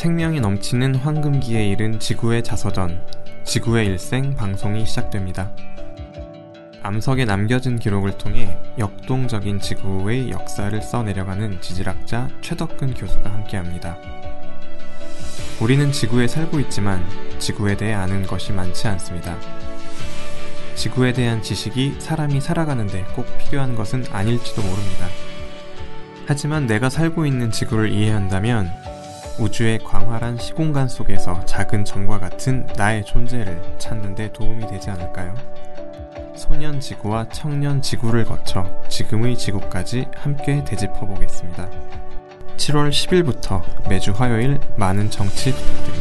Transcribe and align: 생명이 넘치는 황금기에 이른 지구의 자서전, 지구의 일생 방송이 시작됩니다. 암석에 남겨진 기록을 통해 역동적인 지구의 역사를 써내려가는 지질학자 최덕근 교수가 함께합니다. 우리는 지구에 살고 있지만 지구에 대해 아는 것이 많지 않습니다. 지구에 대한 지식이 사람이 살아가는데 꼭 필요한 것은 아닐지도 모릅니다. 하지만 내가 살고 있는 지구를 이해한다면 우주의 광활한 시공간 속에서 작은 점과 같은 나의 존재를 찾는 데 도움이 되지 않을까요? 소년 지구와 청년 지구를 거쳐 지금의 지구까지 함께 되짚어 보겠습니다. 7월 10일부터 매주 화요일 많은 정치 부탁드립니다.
생명이 0.00 0.40
넘치는 0.40 0.94
황금기에 0.94 1.68
이른 1.68 2.00
지구의 2.00 2.42
자서전, 2.42 3.04
지구의 3.44 3.84
일생 3.84 4.34
방송이 4.34 4.86
시작됩니다. 4.86 5.52
암석에 6.82 7.26
남겨진 7.26 7.78
기록을 7.78 8.16
통해 8.16 8.56
역동적인 8.78 9.60
지구의 9.60 10.30
역사를 10.30 10.80
써내려가는 10.80 11.60
지질학자 11.60 12.30
최덕근 12.40 12.94
교수가 12.94 13.30
함께합니다. 13.30 13.98
우리는 15.60 15.92
지구에 15.92 16.26
살고 16.26 16.60
있지만 16.60 17.06
지구에 17.38 17.76
대해 17.76 17.92
아는 17.92 18.22
것이 18.22 18.54
많지 18.54 18.88
않습니다. 18.88 19.36
지구에 20.76 21.12
대한 21.12 21.42
지식이 21.42 21.96
사람이 21.98 22.40
살아가는데 22.40 23.04
꼭 23.14 23.26
필요한 23.36 23.74
것은 23.74 24.06
아닐지도 24.12 24.62
모릅니다. 24.62 25.08
하지만 26.24 26.66
내가 26.66 26.88
살고 26.88 27.26
있는 27.26 27.50
지구를 27.50 27.92
이해한다면 27.92 28.70
우주의 29.40 29.78
광활한 29.78 30.36
시공간 30.36 30.86
속에서 30.86 31.42
작은 31.46 31.86
점과 31.86 32.18
같은 32.18 32.66
나의 32.76 33.04
존재를 33.06 33.58
찾는 33.78 34.14
데 34.14 34.30
도움이 34.32 34.66
되지 34.66 34.90
않을까요? 34.90 35.34
소년 36.36 36.78
지구와 36.78 37.26
청년 37.30 37.80
지구를 37.80 38.26
거쳐 38.26 38.66
지금의 38.88 39.38
지구까지 39.38 40.06
함께 40.14 40.62
되짚어 40.62 41.06
보겠습니다. 41.06 41.70
7월 42.58 42.90
10일부터 42.90 43.62
매주 43.88 44.12
화요일 44.12 44.60
많은 44.76 45.10
정치 45.10 45.52
부탁드립니다. 45.52 45.99